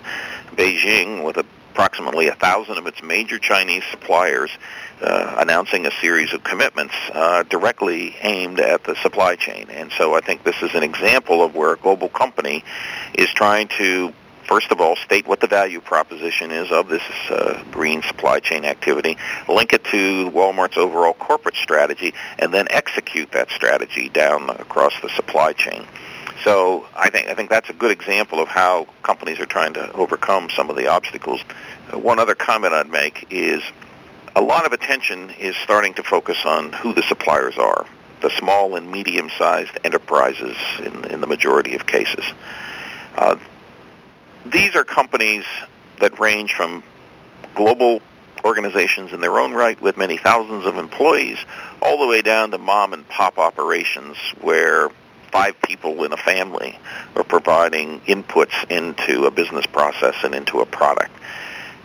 Beijing 0.55 1.23
with 1.23 1.37
approximately 1.73 2.27
a 2.27 2.35
thousand 2.35 2.77
of 2.77 2.85
its 2.85 3.01
major 3.01 3.39
Chinese 3.39 3.83
suppliers 3.89 4.51
uh, 5.01 5.37
announcing 5.39 5.87
a 5.87 5.91
series 6.01 6.31
of 6.31 6.43
commitments 6.43 6.93
uh, 7.11 7.41
directly 7.43 8.15
aimed 8.21 8.59
at 8.59 8.83
the 8.83 8.95
supply 8.97 9.35
chain. 9.35 9.67
And 9.71 9.91
so 9.91 10.13
I 10.13 10.21
think 10.21 10.43
this 10.43 10.61
is 10.61 10.75
an 10.75 10.83
example 10.83 11.43
of 11.43 11.55
where 11.55 11.73
a 11.73 11.77
global 11.77 12.09
company 12.09 12.63
is 13.15 13.29
trying 13.31 13.69
to 13.79 14.13
first 14.47 14.71
of 14.71 14.81
all, 14.81 14.95
state 14.95 15.27
what 15.27 15.39
the 15.39 15.47
value 15.47 15.81
proposition 15.81 16.51
is 16.51 16.71
of 16.71 16.89
this 16.89 17.03
uh, 17.29 17.63
green 17.71 18.01
supply 18.03 18.39
chain 18.39 18.65
activity, 18.65 19.17
link 19.47 19.73
it 19.73 19.83
to 19.85 20.29
Walmart's 20.31 20.77
overall 20.77 21.13
corporate 21.13 21.55
strategy, 21.55 22.13
and 22.39 22.53
then 22.53 22.67
execute 22.69 23.31
that 23.31 23.49
strategy 23.51 24.09
down 24.09 24.49
across 24.49 24.93
the 25.01 25.09
supply 25.09 25.53
chain. 25.53 25.85
So 26.43 26.87
I 26.95 27.09
think 27.09 27.27
I 27.27 27.35
think 27.35 27.49
that's 27.49 27.69
a 27.69 27.73
good 27.73 27.91
example 27.91 28.39
of 28.39 28.49
how 28.49 28.87
companies 29.03 29.39
are 29.39 29.45
trying 29.45 29.73
to 29.75 29.91
overcome 29.93 30.49
some 30.49 30.69
of 30.69 30.75
the 30.75 30.87
obstacles. 30.87 31.41
Uh, 31.91 31.97
one 31.97 32.19
other 32.19 32.35
comment 32.35 32.73
I'd 32.73 32.89
make 32.89 33.27
is 33.29 33.61
a 34.35 34.41
lot 34.41 34.65
of 34.65 34.73
attention 34.73 35.29
is 35.31 35.55
starting 35.57 35.93
to 35.93 36.03
focus 36.03 36.37
on 36.45 36.73
who 36.73 36.93
the 36.93 37.03
suppliers 37.03 37.57
are, 37.57 37.85
the 38.21 38.31
small 38.31 38.75
and 38.75 38.91
medium-sized 38.91 39.77
enterprises 39.83 40.57
in, 40.79 41.05
in 41.05 41.21
the 41.21 41.27
majority 41.27 41.75
of 41.75 41.85
cases. 41.85 42.25
Uh, 43.15 43.35
these 44.45 44.75
are 44.75 44.83
companies 44.83 45.45
that 45.99 46.19
range 46.19 46.53
from 46.53 46.83
global 47.55 48.01
organizations 48.43 49.13
in 49.13 49.21
their 49.21 49.39
own 49.39 49.53
right 49.53 49.79
with 49.81 49.95
many 49.97 50.17
thousands 50.17 50.65
of 50.65 50.77
employees 50.77 51.37
all 51.81 51.97
the 51.97 52.07
way 52.07 52.21
down 52.21 52.51
to 52.51 52.57
mom 52.57 52.93
and 52.93 53.07
pop 53.07 53.37
operations 53.37 54.17
where 54.41 54.89
five 55.31 55.59
people 55.61 56.03
in 56.03 56.13
a 56.13 56.17
family 56.17 56.77
are 57.15 57.23
providing 57.23 57.99
inputs 58.01 58.69
into 58.69 59.25
a 59.25 59.31
business 59.31 59.65
process 59.65 60.15
and 60.23 60.35
into 60.35 60.59
a 60.59 60.65
product. 60.65 61.11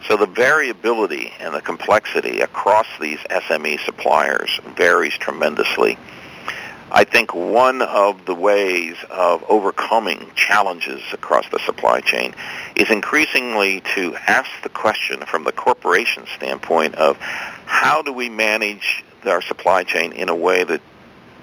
So 0.07 0.17
the 0.17 0.27
variability 0.27 1.33
and 1.41 1.55
the 1.55 1.63
complexity 1.63 2.41
across 2.41 2.87
these 3.01 3.19
SME 3.31 3.85
suppliers 3.85 4.61
varies 4.77 5.15
tremendously. 5.15 5.99
I 6.91 7.05
think 7.05 7.35
one 7.35 7.83
of 7.83 8.25
the 8.25 8.35
ways 8.35 8.97
of 9.11 9.45
overcoming 9.49 10.31
challenges 10.35 11.03
across 11.13 11.49
the 11.51 11.59
supply 11.59 12.01
chain 12.01 12.35
is 12.77 12.91
increasingly 12.91 13.83
to 13.95 14.17
ask 14.27 14.51
the 14.63 14.71
question 14.71 15.21
from 15.27 15.45
the 15.45 15.53
corporation 15.53 16.25
standpoint 16.37 16.95
of 16.95 17.19
how 17.19 18.03
do 18.03 18.13
we 18.13 18.31
manage 18.31 19.05
our 19.27 19.43
supply 19.43 19.85
chain 19.85 20.13
in 20.13 20.29
a 20.29 20.35
way 20.35 20.65
that 20.65 20.81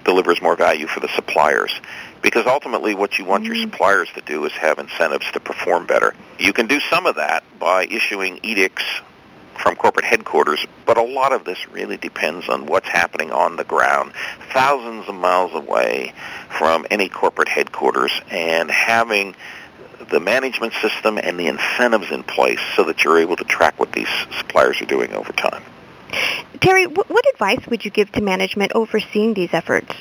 delivers 0.03 0.41
more 0.41 0.55
value 0.55 0.87
for 0.87 0.99
the 0.99 1.09
suppliers. 1.09 1.73
Because 2.21 2.47
ultimately 2.47 2.95
what 2.95 3.19
you 3.19 3.25
want 3.25 3.43
your 3.43 3.55
mm-hmm. 3.55 3.69
suppliers 3.69 4.09
to 4.15 4.21
do 4.21 4.45
is 4.45 4.51
have 4.53 4.79
incentives 4.79 5.29
to 5.33 5.39
perform 5.39 5.85
better. 5.85 6.15
You 6.39 6.53
can 6.53 6.67
do 6.67 6.79
some 6.79 7.05
of 7.05 7.15
that 7.15 7.43
by 7.59 7.85
issuing 7.85 8.39
edicts 8.41 8.83
from 9.57 9.75
corporate 9.75 10.05
headquarters, 10.05 10.65
but 10.85 10.97
a 10.97 11.03
lot 11.03 11.33
of 11.33 11.45
this 11.45 11.69
really 11.69 11.97
depends 11.97 12.49
on 12.49 12.65
what's 12.65 12.87
happening 12.87 13.31
on 13.31 13.55
the 13.55 13.63
ground, 13.63 14.13
thousands 14.51 15.07
of 15.07 15.15
miles 15.15 15.53
away 15.53 16.13
from 16.57 16.85
any 16.91 17.09
corporate 17.09 17.47
headquarters, 17.47 18.11
and 18.29 18.69
having 18.69 19.35
the 20.11 20.19
management 20.19 20.73
system 20.81 21.17
and 21.17 21.39
the 21.39 21.47
incentives 21.47 22.11
in 22.11 22.23
place 22.23 22.59
so 22.75 22.83
that 22.83 23.03
you're 23.03 23.17
able 23.17 23.35
to 23.35 23.43
track 23.45 23.79
what 23.79 23.91
these 23.91 24.09
suppliers 24.37 24.81
are 24.81 24.85
doing 24.85 25.13
over 25.13 25.31
time. 25.33 25.63
Terry, 26.61 26.85
what 26.85 27.25
advice 27.33 27.65
would 27.67 27.83
you 27.83 27.91
give 27.91 28.11
to 28.13 28.21
management 28.21 28.71
overseeing 28.75 29.33
these 29.33 29.53
efforts? 29.53 29.93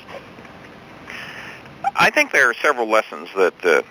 I 1.95 2.09
think 2.09 2.31
there 2.31 2.49
are 2.49 2.53
several 2.55 2.87
lessons 2.87 3.29
that 3.35 3.65
uh, 3.65 3.81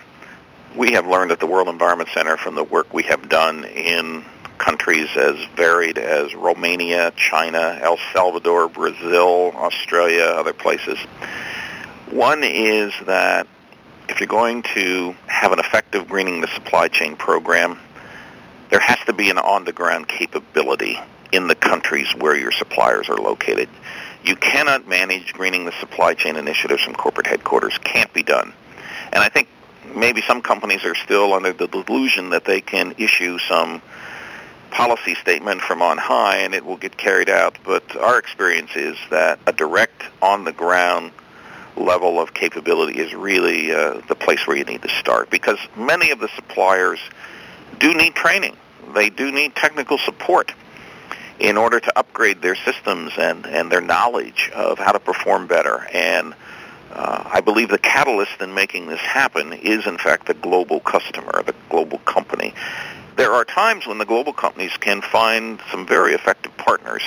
we 0.76 0.92
have 0.92 1.06
learned 1.06 1.30
at 1.30 1.40
the 1.40 1.46
World 1.46 1.68
Environment 1.68 2.08
Center 2.12 2.36
from 2.36 2.54
the 2.54 2.64
work 2.64 2.92
we 2.92 3.04
have 3.04 3.28
done 3.28 3.64
in 3.64 4.24
countries 4.58 5.08
as 5.16 5.36
varied 5.56 5.98
as 5.98 6.34
Romania, 6.34 7.12
China, 7.16 7.78
El 7.82 7.98
Salvador, 8.12 8.68
Brazil, 8.68 9.52
Australia, 9.54 10.24
other 10.24 10.52
places. 10.52 10.98
One 12.10 12.42
is 12.44 12.92
that 13.06 13.46
if 14.08 14.20
you're 14.20 14.26
going 14.26 14.62
to 14.74 15.14
have 15.26 15.52
an 15.52 15.58
effective 15.58 16.08
greening 16.08 16.40
the 16.40 16.48
supply 16.48 16.88
chain 16.88 17.16
program, 17.16 17.78
there 18.70 18.80
has 18.80 18.98
to 19.06 19.12
be 19.12 19.30
an 19.30 19.38
on-the-ground 19.38 20.08
capability 20.08 20.98
in 21.32 21.48
the 21.48 21.54
countries 21.54 22.14
where 22.16 22.36
your 22.36 22.52
suppliers 22.52 23.08
are 23.08 23.16
located. 23.16 23.68
You 24.24 24.36
cannot 24.36 24.86
manage 24.86 25.32
greening 25.32 25.64
the 25.64 25.72
supply 25.80 26.14
chain 26.14 26.36
initiatives 26.36 26.82
from 26.82 26.94
corporate 26.94 27.26
headquarters. 27.26 27.76
Can't 27.78 28.12
be 28.12 28.22
done. 28.22 28.52
And 29.12 29.22
I 29.22 29.28
think 29.28 29.48
maybe 29.94 30.22
some 30.22 30.42
companies 30.42 30.84
are 30.84 30.94
still 30.94 31.34
under 31.34 31.52
the 31.52 31.66
delusion 31.66 32.30
that 32.30 32.44
they 32.44 32.60
can 32.60 32.94
issue 32.98 33.38
some 33.38 33.82
policy 34.74 35.14
statement 35.14 35.60
from 35.60 35.80
on 35.80 35.96
high 35.96 36.38
and 36.38 36.52
it 36.52 36.64
will 36.64 36.76
get 36.76 36.96
carried 36.96 37.30
out. 37.30 37.56
But 37.64 37.96
our 37.96 38.18
experience 38.18 38.72
is 38.74 38.96
that 39.10 39.38
a 39.46 39.52
direct, 39.52 40.02
on-the-ground 40.20 41.12
level 41.76 42.20
of 42.20 42.34
capability 42.34 42.98
is 42.98 43.14
really 43.14 43.72
uh, 43.72 44.00
the 44.08 44.14
place 44.14 44.46
where 44.46 44.56
you 44.56 44.64
need 44.64 44.82
to 44.82 44.88
start 44.88 45.30
because 45.30 45.58
many 45.76 46.10
of 46.10 46.18
the 46.18 46.28
suppliers 46.34 47.00
do 47.78 47.94
need 47.94 48.14
training. 48.14 48.56
They 48.94 49.10
do 49.10 49.30
need 49.32 49.54
technical 49.54 49.98
support 49.98 50.52
in 51.38 51.56
order 51.56 51.80
to 51.80 51.98
upgrade 51.98 52.42
their 52.42 52.54
systems 52.54 53.12
and, 53.16 53.46
and 53.46 53.70
their 53.70 53.80
knowledge 53.80 54.50
of 54.54 54.78
how 54.78 54.92
to 54.92 55.00
perform 55.00 55.46
better. 55.46 55.86
And 55.92 56.34
uh, 56.92 57.28
I 57.32 57.40
believe 57.40 57.68
the 57.68 57.78
catalyst 57.78 58.40
in 58.40 58.54
making 58.54 58.86
this 58.86 59.00
happen 59.00 59.52
is, 59.52 59.86
in 59.86 59.98
fact, 59.98 60.26
the 60.26 60.34
global 60.34 60.80
customer, 60.80 61.42
the 61.42 61.54
global 61.68 61.98
company. 61.98 62.54
There 63.16 63.32
are 63.32 63.44
times 63.44 63.86
when 63.86 63.98
the 63.98 64.04
global 64.04 64.32
companies 64.32 64.76
can 64.76 65.00
find 65.00 65.60
some 65.70 65.86
very 65.86 66.14
effective 66.14 66.56
partners. 66.56 67.02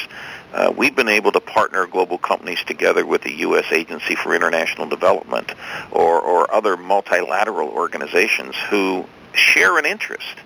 Uh, 0.54 0.74
we've 0.76 0.96
been 0.96 1.10
able 1.10 1.34
to 1.34 1.42
partner 1.42 1.86
global 1.86 2.18
companies 2.18 2.64
together 2.66 3.06
with 3.06 3.24
the 3.24 3.34
U.S. 3.40 3.66
Agency 3.72 4.16
for 4.16 4.34
International 4.34 4.88
Development 4.88 5.54
or, 5.92 6.22
or 6.22 6.54
other 6.54 6.78
multilateral 6.78 7.70
organizations 7.70 8.56
who 8.70 9.06
share 9.34 9.78
an 9.78 9.86
interest 9.86 10.38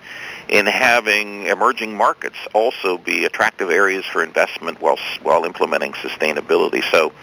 in 0.50 0.66
having 0.66 1.46
emerging 1.46 1.96
markets 1.96 2.38
also 2.54 2.98
be 2.98 3.26
attractive 3.26 3.70
areas 3.70 4.04
for 4.06 4.24
investment 4.24 4.82
while, 4.82 4.98
while 5.22 5.46
implementing 5.46 5.94
sustainability. 5.94 6.84
So 6.90 7.14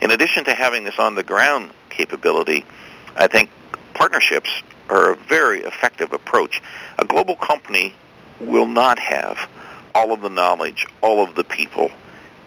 in 0.00 0.10
addition 0.10 0.44
to 0.44 0.54
having 0.54 0.84
this 0.84 0.98
on-the-ground 0.98 1.70
capability, 1.90 2.64
I 3.14 3.26
think 3.26 3.50
partnerships 3.92 4.50
are 4.92 5.10
a 5.12 5.16
very 5.16 5.60
effective 5.60 6.12
approach. 6.12 6.62
A 6.98 7.04
global 7.04 7.34
company 7.34 7.94
will 8.38 8.66
not 8.66 8.98
have 8.98 9.48
all 9.94 10.12
of 10.12 10.20
the 10.20 10.30
knowledge, 10.30 10.86
all 11.00 11.24
of 11.24 11.34
the 11.34 11.44
people 11.44 11.90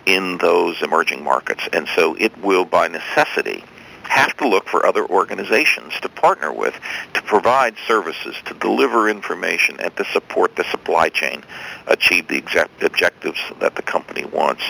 in 0.06 0.38
those 0.38 0.82
emerging 0.82 1.24
markets. 1.24 1.68
And 1.74 1.88
so 1.96 2.16
it 2.16 2.38
will, 2.38 2.66
by 2.66 2.88
necessity, 2.88 3.64
have 4.04 4.38
to 4.38 4.48
look 4.48 4.68
for 4.68 4.86
other 4.86 5.06
organizations 5.06 5.94
to 6.02 6.10
partner 6.10 6.54
with 6.54 6.76
to 7.16 7.22
provide 7.24 7.76
services, 7.88 8.36
to 8.46 8.54
deliver 8.54 9.10
information, 9.10 9.80
and 9.80 9.96
to 9.98 10.06
support 10.06 10.56
the 10.56 10.64
supply 10.66 11.10
chain 11.10 11.44
achieve 11.88 12.28
the 12.28 12.38
exact 12.38 12.84
objectives 12.84 13.40
that 13.60 13.76
the 13.76 13.82
company 13.82 14.24
wants. 14.26 14.64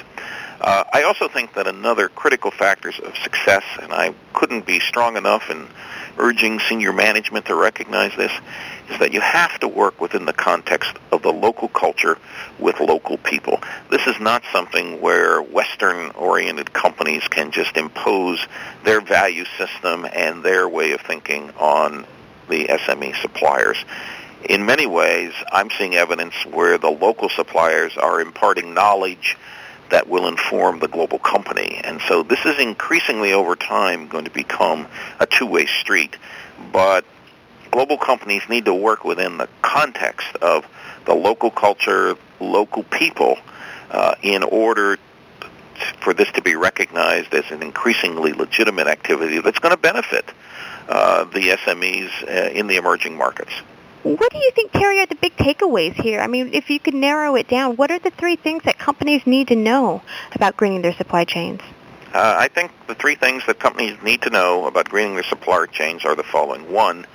Uh, 0.62 0.84
I 0.94 1.04
also 1.04 1.28
think 1.28 1.54
that 1.56 1.68
another 1.68 2.08
critical 2.08 2.52
factor 2.52 2.90
of 2.90 3.16
success, 3.18 3.64
and 3.82 3.92
I 3.92 4.14
couldn't 4.34 4.66
be 4.66 4.80
strong 4.80 5.18
enough 5.18 5.50
in 5.50 5.68
urging 6.18 6.60
senior 6.60 6.94
management 6.94 7.46
to 7.48 7.56
recognize 7.56 8.16
this, 8.16 8.32
is 8.90 9.00
that 9.00 9.12
you 9.12 9.20
have 9.20 9.60
to 9.60 9.68
work 9.68 10.00
within 10.00 10.26
the 10.26 10.34
context 10.34 10.94
of 11.12 11.22
the 11.24 11.34
local 11.34 11.68
culture 11.68 12.18
with 12.58 12.80
local 12.80 13.18
people. 13.18 13.60
This 13.90 14.08
is 14.08 14.20
not 14.20 14.44
something 14.54 15.02
where 15.02 15.42
Western-oriented 15.42 16.72
companies 16.72 17.28
can 17.28 17.52
just 17.52 17.76
impose 17.76 18.46
their 18.84 19.02
value 19.02 19.46
system 19.58 20.08
and 20.14 20.44
their 20.44 20.70
way 20.70 20.94
of 20.94 21.02
thinking 21.02 21.52
on 21.60 22.06
the 22.48 22.66
SME 22.68 23.20
suppliers. 23.22 23.78
In 24.50 24.66
many 24.66 24.86
ways, 24.86 25.34
I'm 25.52 25.70
seeing 25.72 25.96
evidence 25.96 26.36
where 26.46 26.78
the 26.78 26.92
local 26.92 27.30
suppliers 27.30 27.98
are 27.98 28.22
imparting 28.22 28.74
knowledge 28.74 29.38
that 29.90 30.08
will 30.08 30.28
inform 30.28 30.80
the 30.80 30.88
global 30.88 31.20
company. 31.20 31.80
And 31.84 32.02
so 32.08 32.24
this 32.24 32.46
is 32.46 32.60
increasingly 32.60 33.34
over 33.34 33.56
time 33.56 34.08
going 34.08 34.26
to 34.26 34.32
become 34.32 34.88
a 35.20 35.26
two-way 35.26 35.66
street. 35.66 36.18
But 36.72 37.06
global 37.72 37.98
companies 37.98 38.44
need 38.50 38.66
to 38.66 38.74
work 38.74 39.04
within 39.04 39.38
the 39.38 39.48
context 39.62 40.36
of 40.42 40.66
the 41.06 41.14
local 41.14 41.52
culture, 41.52 42.16
local 42.40 42.84
people, 42.84 43.38
uh, 43.92 44.16
in 44.22 44.44
order 44.44 44.98
for 46.02 46.14
this 46.14 46.32
to 46.32 46.42
be 46.42 46.56
recognized 46.56 47.34
as 47.34 47.50
an 47.52 47.62
increasingly 47.62 48.34
legitimate 48.34 48.88
activity 48.88 49.40
that's 49.40 49.60
going 49.60 49.74
to 49.74 49.82
benefit 49.82 50.26
uh, 50.88 51.26
the 51.26 51.50
SMEs 51.50 52.10
uh, 52.24 52.50
in 52.52 52.68
the 52.68 52.78
emerging 52.78 53.18
markets. 53.18 53.52
What 54.06 54.32
do 54.32 54.38
you 54.38 54.52
think, 54.52 54.72
Terry, 54.72 55.00
are 55.00 55.08
the 55.08 55.16
big 55.16 55.36
takeaways 55.36 55.96
here? 55.96 56.22
I 56.22 56.28
mean, 56.28 56.54
if 56.54 56.70
you 56.70 56.80
could 56.80 56.94
narrow 56.94 57.36
it 57.36 57.48
down, 57.48 57.76
what 57.76 57.90
are 57.90 57.98
the 57.98 58.12
three 58.12 58.36
things 58.36 58.62
that 58.66 58.78
companies 58.78 59.26
need 59.26 59.48
to 59.48 59.56
know 59.56 60.04
about 60.34 60.56
greening 60.56 60.84
their 60.84 60.94
supply 60.94 61.26
chains? 61.26 61.60
Uh, 62.14 62.36
I 62.38 62.48
think 62.48 62.72
the 62.86 62.94
three 62.94 63.16
things 63.16 63.44
that 63.48 63.60
companies 63.60 63.98
need 64.04 64.22
to 64.22 64.30
know 64.30 64.68
about 64.68 64.90
greening 64.90 65.16
their 65.16 65.24
supply 65.24 65.66
chains 65.66 66.06
are 66.06 66.16
the 66.16 66.22
following. 66.22 66.72
One, 66.72 67.08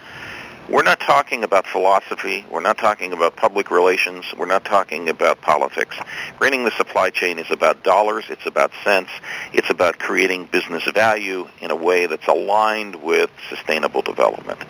we're 0.70 0.84
not 0.84 1.00
talking 1.00 1.42
about 1.42 1.66
philosophy. 1.66 2.46
We're 2.48 2.60
not 2.60 2.78
talking 2.78 3.12
about 3.12 3.34
public 3.34 3.70
relations. 3.70 4.24
We're 4.36 4.46
not 4.46 4.64
talking 4.64 5.08
about 5.08 5.40
politics. 5.40 5.96
Greening 6.38 6.64
the 6.64 6.70
supply 6.70 7.10
chain 7.10 7.40
is 7.40 7.50
about 7.50 7.82
dollars. 7.82 8.26
It's 8.30 8.46
about 8.46 8.70
cents. 8.84 9.10
It's 9.52 9.68
about 9.68 9.98
creating 9.98 10.46
business 10.46 10.84
value 10.84 11.48
in 11.60 11.72
a 11.72 11.76
way 11.76 12.06
that's 12.06 12.28
aligned 12.28 13.02
with 13.02 13.30
sustainable 13.48 14.02
development. 14.02 14.60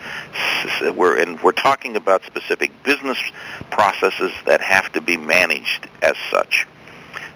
We're, 0.81 1.19
and 1.19 1.39
we're 1.41 1.51
talking 1.51 1.95
about 1.95 2.23
specific 2.25 2.71
business 2.83 3.19
processes 3.69 4.31
that 4.47 4.61
have 4.61 4.91
to 4.93 5.01
be 5.01 5.17
managed 5.17 5.87
as 6.01 6.15
such. 6.31 6.67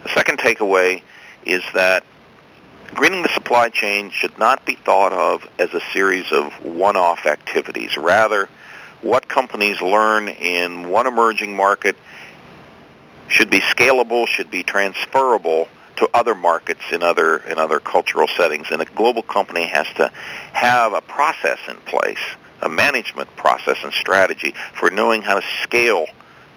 The 0.04 0.10
second 0.10 0.40
takeaway 0.40 1.04
is 1.46 1.64
that 1.74 2.04
greening 2.94 3.24
the 3.24 3.30
supply 3.30 3.70
chain 3.70 4.10
should 4.12 4.38
not 4.38 4.66
be 4.66 4.76
thought 4.76 5.14
of 5.14 5.48
as 5.60 5.74
a 5.74 5.82
series 5.92 6.32
of 6.32 6.54
one-off 6.64 7.26
activities. 7.26 7.98
Rather, 7.98 8.50
what 9.02 9.28
companies 9.28 9.82
learn 9.82 10.28
in 10.28 10.90
one 10.90 11.08
emerging 11.08 11.56
market 11.56 11.96
should 13.28 13.50
be 13.50 13.60
scalable, 13.60 14.28
should 14.28 14.52
be 14.52 14.64
transferable 14.64 15.68
to 15.98 16.10
other 16.14 16.36
markets 16.36 16.82
in 16.92 17.04
other 17.04 17.38
in 17.38 17.58
other 17.58 17.80
cultural 17.80 18.28
settings. 18.28 18.68
And 18.72 18.82
a 18.82 18.86
global 18.86 19.22
company 19.22 19.66
has 19.66 19.88
to 19.96 20.12
have 20.54 20.94
a 20.94 21.02
process 21.02 21.60
in 21.68 21.78
place, 21.78 22.20
a 22.62 22.70
management 22.70 23.34
process 23.36 23.78
and 23.84 23.94
strategy 23.94 24.54
for 24.74 24.90
knowing 24.90 25.22
how 25.22 25.40
to 25.40 25.46
scale 25.64 26.08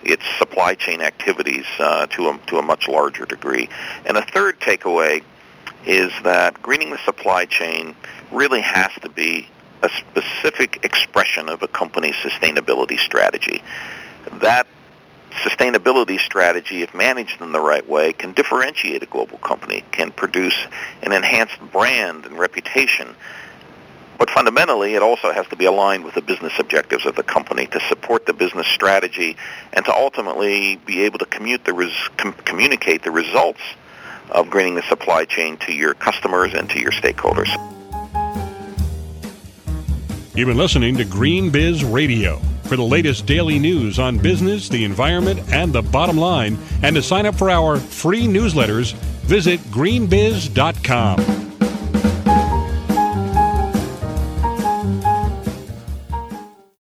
its 0.03 0.23
supply 0.39 0.75
chain 0.75 1.01
activities 1.01 1.67
uh, 1.79 2.07
to 2.07 2.29
a 2.29 2.41
to 2.47 2.59
a 2.59 2.63
much 2.63 2.89
larger 2.89 3.25
degree. 3.25 3.69
And 4.05 4.17
a 4.17 4.23
third 4.23 4.61
takeaway 4.61 5.23
is 5.87 6.13
that 6.25 6.61
greening 6.63 6.91
the 6.91 6.99
supply 7.05 7.45
chain 7.45 7.95
really 8.33 8.61
has 8.61 8.93
to 9.03 9.09
be 9.09 9.49
a 9.83 9.89
specific 9.89 10.85
expression 10.85 11.49
of 11.49 11.63
a 11.63 11.69
company's 11.69 12.17
sustainability 12.17 12.99
strategy. 12.99 13.63
That 14.41 14.67
sustainability 15.43 16.19
strategy, 16.19 16.83
if 16.83 16.95
managed 16.95 17.41
in 17.41 17.53
the 17.53 17.61
right 17.61 17.89
way, 17.89 18.13
can 18.13 18.33
differentiate 18.33 19.03
a 19.03 19.07
global 19.07 19.39
company, 19.39 19.85
can 19.93 20.11
produce 20.11 20.57
an 21.03 21.13
enhanced 21.13 21.61
brand 21.73 22.27
and 22.27 22.39
reputation. 22.39 23.15
But 24.19 24.31
fundamentally, 24.31 24.95
it 24.95 25.03
also 25.03 25.33
has 25.33 25.47
to 25.49 25.57
be 25.57 25.65
aligned 25.65 26.05
with 26.05 26.15
the 26.15 26.23
business 26.23 26.53
objectives 26.59 27.07
of 27.07 27.15
the 27.15 27.23
company 27.23 27.69
to 27.69 27.81
support 27.89 28.27
the 28.27 28.33
business 28.33 28.67
strategy 28.67 29.37
and 29.73 29.85
to 29.85 29.95
ultimately 29.95 30.77
be 30.77 31.03
able 31.03 31.21
to 31.21 31.27
the 31.65 31.73
res- 31.73 32.09
com- 32.17 32.33
communicate 32.33 33.05
the 33.05 33.13
results 33.13 33.61
of 34.31 34.51
greening 34.51 34.75
the 34.75 34.83
supply 34.83 35.25
chain 35.25 35.57
to 35.59 35.73
your 35.73 35.95
customers 35.95 36.55
and 36.55 36.69
to 36.71 36.81
your 36.81 36.93
stakeholders. 36.93 37.49
You've 40.35 40.47
been 40.49 40.57
listening 40.57 40.97
to 40.99 41.05
Green 41.05 41.51
Biz 41.51 41.85
Radio. 41.85 42.41
For 42.65 42.77
the 42.77 42.83
latest 42.83 43.25
daily 43.25 43.59
news 43.59 43.99
on 43.99 44.19
business, 44.19 44.69
the 44.69 44.85
environment, 44.85 45.41
and 45.53 45.73
the 45.73 45.83
bottom 45.83 46.19
line, 46.19 46.59
and 46.83 46.95
to 46.97 47.03
sign 47.03 47.25
up 47.25 47.35
for 47.35 47.49
our 47.49 47.79
free 47.79 48.27
newsletters, 48.27 48.93
visit 49.25 49.59
greenbiz.com. 49.71 51.48